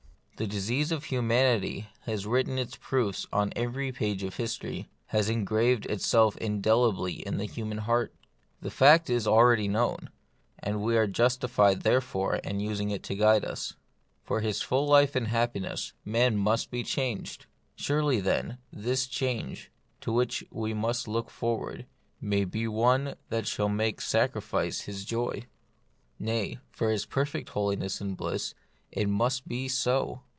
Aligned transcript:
The 0.37 0.47
disease 0.47 0.91
of 0.91 1.03
humanity 1.03 1.85
has 2.07 2.25
writ 2.25 2.47
ten 2.47 2.57
its 2.57 2.75
proofs 2.75 3.27
on 3.31 3.53
every 3.55 3.91
page 3.91 4.23
of 4.23 4.37
history, 4.37 4.89
has 5.09 5.29
engraved 5.29 5.85
itself 5.85 6.35
indelibly 6.37 7.23
on 7.27 7.37
the 7.37 7.45
human 7.45 7.77
heart. 7.77 8.11
The 8.59 8.71
fact 8.71 9.07
is 9.07 9.27
already 9.27 9.67
known, 9.67 10.09
and 10.57 10.81
we 10.81 10.97
are 10.97 11.05
jus 11.05 11.37
tified 11.37 11.83
therefore 11.83 12.37
in 12.37 12.59
using 12.59 12.89
it 12.89 13.03
to 13.03 13.15
guide 13.15 13.45
us. 13.45 13.75
For 14.23 14.39
his 14.41 14.63
full 14.63 14.87
life 14.87 15.15
and 15.15 15.27
happiness, 15.27 15.93
man 16.03 16.37
must 16.37 16.71
be 16.71 16.81
changed: 16.81 17.45
we 17.45 17.51
know 17.51 17.59
it 17.59 17.61
well. 17.61 17.73
Surely, 17.75 18.19
then, 18.21 18.57
this 18.73 19.05
change, 19.05 19.69
to 19.99 20.11
which 20.11 20.43
we 20.49 20.73
must 20.73 21.07
look 21.07 21.29
forward, 21.29 21.85
may 22.19 22.45
be 22.45 22.67
one 22.67 23.13
that 23.29 23.45
shall 23.45 23.69
make 23.69 24.01
sacrifice 24.01 24.79
his 24.81 25.05
joy. 25.05 25.43
Nay, 26.17 26.57
for 26.71 26.89
his 26.89 27.05
perfect 27.05 27.49
holiness 27.49 28.01
and 28.01 28.17
bliss, 28.17 28.55
it 28.91 29.07
must 29.07 29.47
be 29.47 29.67
so. 29.67 30.23